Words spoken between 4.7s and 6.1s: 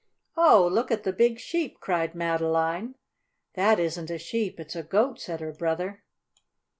a goat," said her brother.